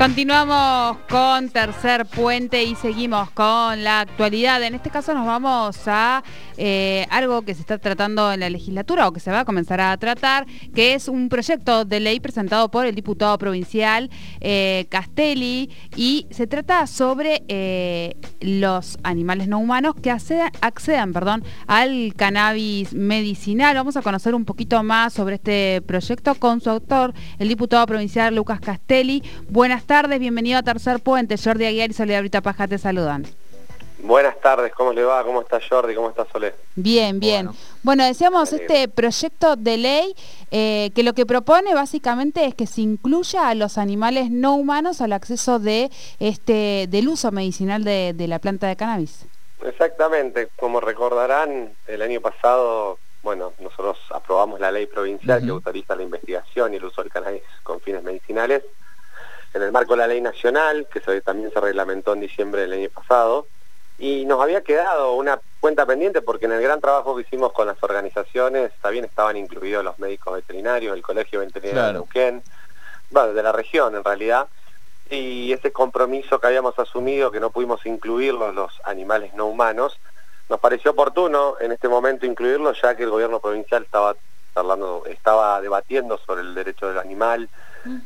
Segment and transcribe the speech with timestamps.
[0.00, 4.62] Continuamos con Tercer Puente y seguimos con la actualidad.
[4.62, 6.24] En este caso nos vamos a
[6.56, 9.78] eh, algo que se está tratando en la legislatura o que se va a comenzar
[9.82, 14.08] a tratar, que es un proyecto de ley presentado por el diputado provincial
[14.40, 22.14] eh, Castelli y se trata sobre eh, los animales no humanos que accedan, perdón, al
[22.16, 23.76] cannabis medicinal.
[23.76, 28.34] Vamos a conocer un poquito más sobre este proyecto con su autor, el diputado provincial
[28.34, 29.22] Lucas Castelli.
[29.50, 31.34] Buenas tardes, bienvenido a Tercer Puente.
[31.36, 33.26] Jordi Aguiar y Soledad Brita Paja te saludan.
[33.98, 35.24] Buenas tardes, ¿cómo le va?
[35.24, 35.96] ¿Cómo está Jordi?
[35.96, 36.54] ¿Cómo está Soledad?
[36.76, 37.50] Bien, bien.
[37.82, 40.14] Bueno, decíamos este proyecto de ley
[40.52, 45.00] eh, que lo que propone básicamente es que se incluya a los animales no humanos
[45.00, 49.26] al acceso de este del uso medicinal de, la planta de cannabis.
[49.60, 56.04] Exactamente, como recordarán, el año pasado, bueno, nosotros aprobamos la ley provincial que autoriza la
[56.04, 58.62] investigación y el uso del cannabis con fines medicinales
[59.54, 62.88] en el marco de la ley nacional, que también se reglamentó en diciembre del año
[62.90, 63.46] pasado,
[63.98, 67.66] y nos había quedado una cuenta pendiente porque en el gran trabajo que hicimos con
[67.66, 72.42] las organizaciones también estaban incluidos los médicos veterinarios, el Colegio Veterinario de Neuquén,
[73.10, 74.48] bueno, de la región en realidad,
[75.10, 79.98] y ese compromiso que habíamos asumido, que no pudimos incluirlos los animales no humanos,
[80.48, 84.16] nos pareció oportuno en este momento incluirlo ya que el gobierno provincial estaba
[84.54, 87.48] hablando, estaba debatiendo sobre el derecho del animal,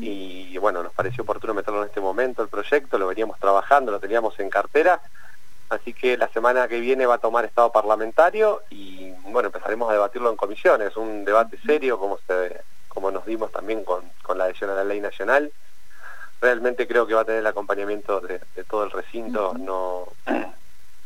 [0.00, 3.98] y bueno, nos pareció oportuno meterlo en este momento el proyecto, lo veníamos trabajando, lo
[3.98, 5.00] teníamos en cartera,
[5.68, 9.94] así que la semana que viene va a tomar estado parlamentario y bueno, empezaremos a
[9.94, 14.04] debatirlo en comisiones, un debate serio como, se, como nos dimos también con,
[14.36, 15.50] la adhesión a la ley nacional.
[16.40, 20.06] Realmente creo que va a tener el acompañamiento de, todo el recinto, no,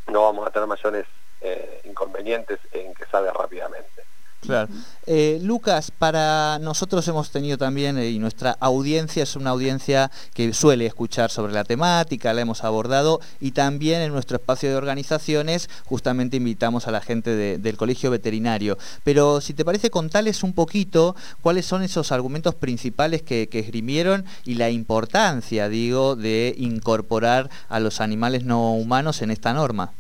[0.09, 1.07] no vamos a tener mayores
[1.41, 4.05] eh, inconvenientes en que salga rápidamente.
[4.41, 4.69] Claro.
[5.07, 10.53] Eh, Lucas, para nosotros hemos tenido también, eh, y nuestra audiencia es una audiencia que
[10.55, 15.69] suele escuchar sobre la temática, la hemos abordado, y también en nuestro espacio de organizaciones
[15.85, 18.79] justamente invitamos a la gente del Colegio Veterinario.
[19.05, 24.25] Pero si te parece, contales un poquito cuáles son esos argumentos principales que, que esgrimieron
[24.45, 29.93] y la importancia, digo, de incorporar a los animales no humanos en esta norma.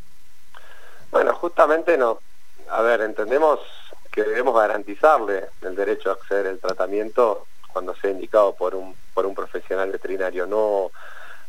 [1.11, 2.21] Bueno, justamente no.
[2.71, 3.59] A ver, entendemos
[4.11, 9.27] que debemos garantizarle el derecho a acceder al tratamiento cuando sea indicado por un, por
[9.27, 10.47] un profesional veterinario.
[10.47, 10.91] No,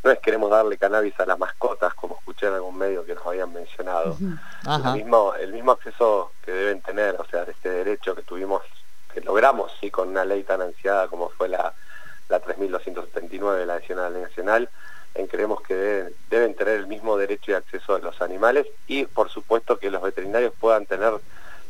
[0.03, 3.25] no es queremos darle cannabis a las mascotas, como escuché en algún medio que nos
[3.25, 4.17] habían mencionado.
[4.19, 8.61] el, mismo, el mismo acceso que deben tener, o sea, de este derecho que tuvimos,
[9.13, 11.73] que logramos sí con una ley tan ansiada como fue la,
[12.29, 14.69] la 3.279 de la Nacional Nacional,
[15.13, 19.05] en creemos que deben, deben tener el mismo derecho y acceso a los animales y
[19.05, 21.13] por supuesto que los veterinarios puedan tener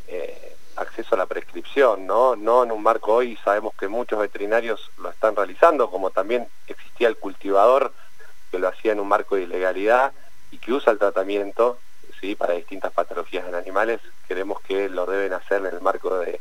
[0.07, 2.35] eh, acceso a la prescripción, ¿no?
[2.35, 7.07] No en un marco hoy, sabemos que muchos veterinarios lo están realizando, como también existía
[7.07, 7.93] el cultivador
[8.49, 10.11] que lo hacía en un marco de ilegalidad
[10.51, 11.77] y que usa el tratamiento,
[12.19, 12.35] ¿sí?
[12.35, 16.39] Para distintas patologías en animales, queremos que lo deben hacer en el marco de,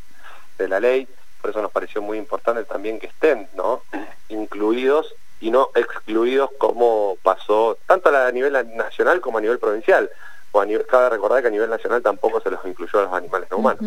[0.58, 1.08] la ley,
[1.41, 3.82] por eso nos pareció muy importante también que estén, ¿no?
[4.28, 10.10] Incluidos y no excluidos como pasó tanto a nivel nacional como a nivel provincial
[10.52, 13.58] o cabe recordar que a nivel nacional tampoco se los incluyó a los animales no
[13.58, 13.84] humanos.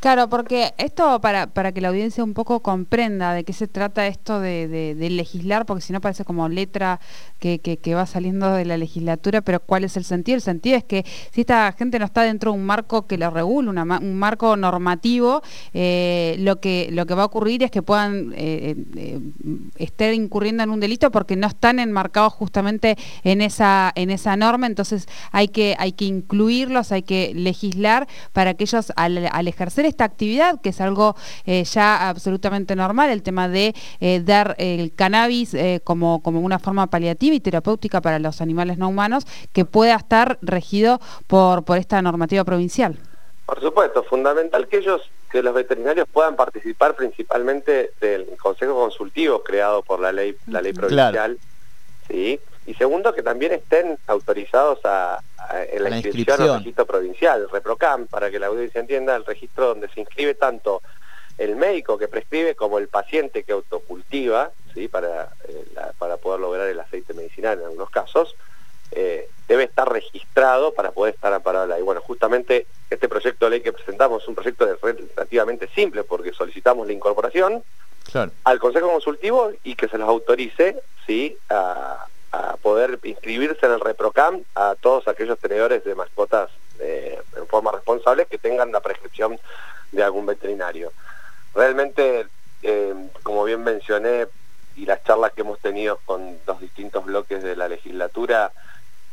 [0.00, 4.06] Claro, porque esto para, para que la audiencia un poco comprenda de qué se trata
[4.06, 7.00] esto de, legislar, porque si no parece como letra
[7.40, 10.36] que, que, va saliendo de la legislatura, pero ¿cuál es el sentido?
[10.36, 13.30] El sentido es que si esta gente no está dentro de un marco que lo
[13.30, 15.42] regule, un marco normativo,
[15.74, 19.20] eh, lo, que, lo que va a ocurrir es que puedan eh, eh,
[19.78, 24.68] estar incurriendo en un delito porque no están enmarcados justamente en esa, en esa norma,
[24.68, 29.86] entonces hay que, hay que incluirlos, hay que legislar para que ellos al, al ejercer
[29.86, 31.16] esta actividad, que es algo
[31.46, 36.58] eh, ya absolutamente normal, el tema de eh, dar el cannabis eh, como, como una
[36.58, 41.78] forma paliativa y terapéutica para los animales no humanos, que pueda estar regido por, por
[41.78, 42.98] esta normativa provincial.
[43.46, 45.00] Por supuesto, fundamental que ellos,
[45.30, 50.74] que los veterinarios puedan participar principalmente del consejo consultivo creado por la ley, la ley
[50.74, 51.38] provincial,
[52.08, 52.38] ¿sí?
[52.68, 55.22] Y segundo que también estén autorizados a,
[55.72, 59.68] en la, inscripción, al registro provincial, el ReproCam, para que la audiencia entienda, el registro
[59.68, 60.82] donde se inscribe tanto
[61.38, 64.86] el médico que prescribe como el paciente que autocultiva, ¿sí?
[64.86, 65.64] para, eh,
[65.96, 68.36] para poder lograr el aceite medicinal en algunos casos,
[68.90, 73.60] eh, debe estar registrado para poder estar amparado Y bueno, justamente este proyecto de ley
[73.62, 77.62] que presentamos es un proyecto relativamente simple porque solicitamos la incorporación
[78.44, 80.76] al Consejo Consultivo y que se los autorice
[81.06, 81.36] ¿sí?
[81.48, 87.46] a, a poder inscribirse en el ReproCam a todos aquellos tenedores de mascotas eh, en
[87.46, 89.38] forma responsable que tengan la prescripción
[89.92, 90.92] de algún veterinario.
[91.54, 92.26] Realmente,
[92.62, 94.26] eh, como bien mencioné,
[94.76, 98.52] las charlas que hemos tenido con los distintos bloques de la legislatura,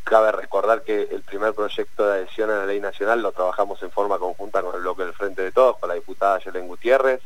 [0.04, 3.92] cabe recordar que el primer proyecto de adhesión a la ley nacional lo trabajamos en
[3.92, 7.22] forma conjunta con el bloque del Frente de Todos, con la diputada Yelen Gutiérrez,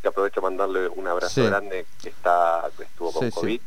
[0.00, 3.60] que aprovecho mandarle un abrazo grande que está estuvo con COVID.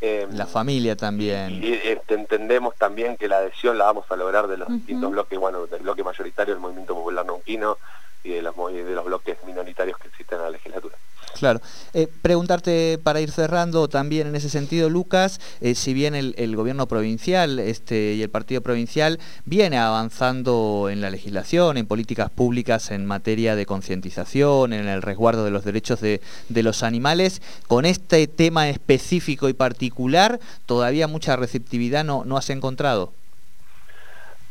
[0.00, 1.62] Em, la familia también.
[1.62, 5.38] Y, este, entendemos también que la adhesión la vamos a lograr de los distintos bloques,
[5.38, 7.78] bueno, del bloque mayoritario del Movimiento Popular Nauquino
[8.26, 10.96] y de los, bloques minoritarios que existen en la legislatura.
[11.34, 11.60] Claro.
[11.92, 16.88] Eh, preguntarte para ir cerrando también en ese sentido, Lucas, eh, si bien el, gobierno
[16.88, 23.04] provincial este, y el partido provincial viene avanzando en la legislación, en políticas públicas en
[23.04, 28.70] materia de concientización, en el resguardo de los derechos de, los animales, con este tema
[28.70, 33.12] específico y particular, todavía mucha receptividad no, no has encontrado.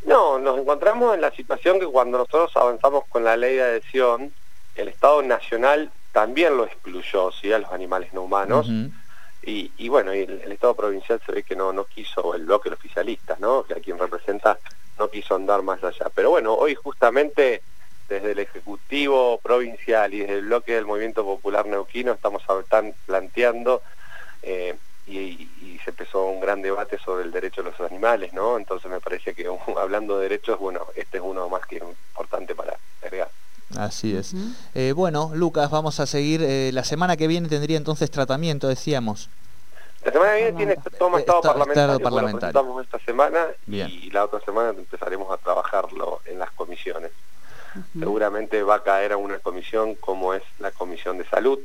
[0.06, 4.32] No, nos encontramos en la situación que cuando nosotros avanzamos con la ley de adhesión,
[4.76, 7.52] el Estado Nacional también lo excluyó, ¿sí?
[7.52, 8.68] A los animales no humanos.
[9.48, 13.40] y, bueno, el, Estado provincial se ve que no, no quiso, el bloque de oficialistas,
[13.40, 13.64] ¿no?
[13.64, 14.58] Que a quien representa
[14.98, 16.08] no quiso andar más allá.
[16.14, 17.62] Pero bueno, hoy justamente
[18.08, 23.82] desde el Ejecutivo Provincial y desde el bloque del Movimiento Popular Neuquino estamos están planteando
[24.44, 24.76] eh,
[25.08, 25.50] y,
[25.80, 28.58] se empezó un gran debate sobre el derecho de los animales, ¿no?
[28.58, 32.78] Entonces me parece que hablando de derechos, bueno, este es uno más que importante para
[33.02, 33.30] agregar.
[33.78, 34.34] Así es.
[34.74, 36.42] Eh, bueno, Lucas, vamos a seguir.
[36.44, 39.30] Eh, la semana que viene tendría entonces tratamiento, decíamos.
[40.06, 42.82] La semana que viene tiene toma estado, parlamentario, parlamentario.
[42.82, 47.12] esta semana y la otra semana empezaremos a trabajarlo en las comisiones.
[47.98, 51.60] Seguramente va a caer a una comisión como es la Comisión de Salud,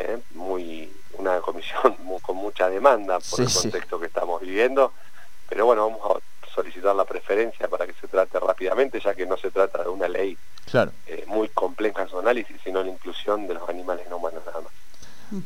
[0.00, 0.18] ¿eh?
[0.34, 4.92] muy una comisión con mucha demanda por el contexto que estamos viviendo,
[5.48, 9.36] pero bueno, vamos a solicitar la preferencia para que se trate rápidamente, ya que no
[9.36, 10.36] se trata de una ley
[10.70, 10.92] claro.
[11.06, 14.72] Eh, muy compleja su análisis, sino la inclusión de los animales no humanos nada más.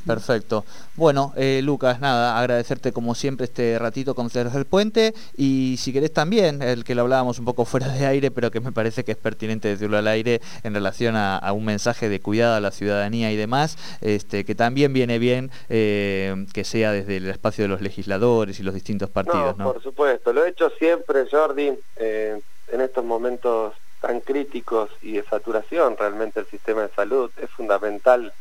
[0.07, 0.65] Perfecto.
[0.97, 6.13] Bueno, eh, Lucas, nada, agradecerte como siempre este ratito con del Puente y si querés
[6.13, 9.13] también, el que lo hablábamos un poco fuera de aire, pero que me parece que
[9.13, 13.31] es pertinente decirlo al aire en relación a, un mensaje de cuidado a la ciudadanía
[13.31, 17.81] y demás, este, que también viene bien eh, que sea desde el espacio de los
[17.81, 19.57] legisladores y los distintos partidos.
[19.57, 25.23] No, por supuesto, lo he hecho siempre, Jordi, en estos momentos tan críticos y de
[25.23, 28.33] saturación realmente el sistema de salud, es fundamental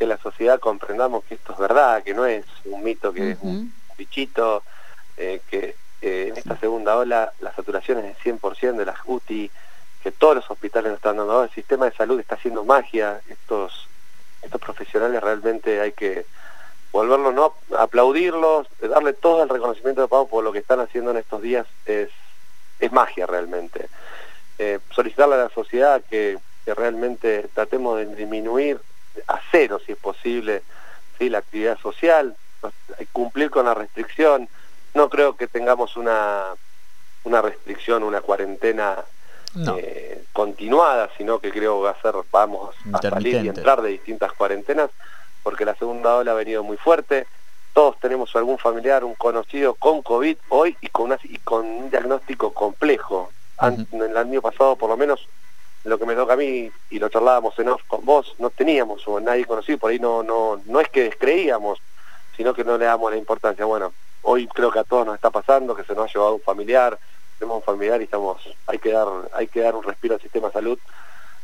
[0.00, 3.38] que la sociedad comprendamos que esto es verdad, que no es un mito, que es
[3.42, 4.62] un bichito,
[5.18, 9.50] eh, que eh, en esta segunda ola la saturación es del 100% de las UTI,
[10.02, 13.88] que todos los hospitales nos están dando, el sistema de salud está haciendo magia, estos,
[14.40, 16.24] estos profesionales realmente hay que
[16.92, 17.52] volverlos, ¿no?
[17.76, 21.66] aplaudirlos, darle todo el reconocimiento de pago por lo que están haciendo en estos días,
[21.84, 22.08] es,
[22.78, 23.90] es magia realmente.
[24.58, 28.80] Eh, solicitarle a la sociedad que, realmente tratemos de disminuir
[29.50, 30.62] cero, si es posible,
[31.18, 31.28] ¿sí?
[31.28, 32.36] la actividad social,
[33.12, 34.48] cumplir con la restricción.
[34.94, 36.44] No creo que tengamos una,
[37.24, 38.96] una restricción, una cuarentena
[39.76, 43.90] eh, continuada, sino que creo que va a ser, vamos a salir y entrar de
[43.90, 44.90] distintas cuarentenas,
[45.42, 47.26] porque la segunda ola ha venido muy fuerte.
[47.72, 52.52] Todos tenemos algún familiar, un conocido con COVID hoy y con, y con un diagnóstico
[52.52, 53.30] complejo
[53.60, 55.28] en el año pasado, por lo menos,
[55.84, 59.06] lo que me toca a mí, y lo charlábamos en off con vos, no teníamos
[59.08, 61.78] o nadie conocido, por ahí no, no, no es que descreíamos,
[62.36, 63.64] sino que no le damos la importancia.
[63.64, 66.40] Bueno, hoy creo que a todos nos está pasando, que se nos ha llevado un
[66.40, 66.98] familiar,
[67.38, 70.48] tenemos un familiar y estamos, hay que dar, hay que dar un respiro al sistema
[70.48, 70.78] de salud.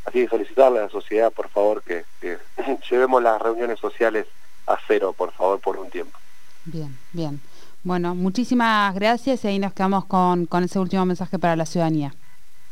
[0.05, 2.39] Así que solicitarle a la sociedad, por favor, que, que
[2.91, 4.27] llevemos las reuniones sociales
[4.67, 6.19] a cero, por favor, por un tiempo.
[6.65, 7.41] Bien, bien.
[7.83, 12.13] Bueno, muchísimas gracias y ahí nos quedamos con, con ese último mensaje para la ciudadanía.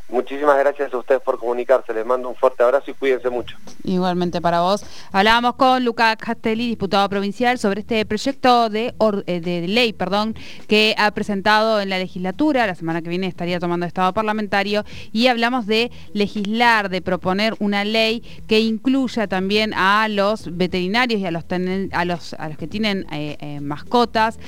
[0.08, 1.94] Muchísimas gracias a ustedes por comunicarse.
[1.94, 3.56] Les mando un fuerte abrazo y cuídense mucho.
[3.84, 4.84] Igualmente para vos.
[5.12, 8.94] Hablábamos con Luca Castelli, diputado provincial, sobre este proyecto de,
[9.26, 10.34] eh, de, ley perdón,
[10.68, 12.66] que ha presentado en la legislatura.
[12.66, 14.84] La semana que viene estaría tomando estado parlamentario.
[15.10, 21.26] Y hablamos de legislar, de proponer una ley que incluya también a los veterinarios y
[21.26, 21.44] a los,
[21.92, 24.38] a los, a los que tienen eh, eh, mascotas,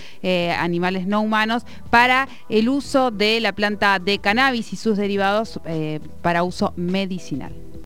[0.59, 6.01] animales no humanos, para el uso de la planta de cannabis y sus derivados eh,
[6.23, 7.53] para uso medicinal.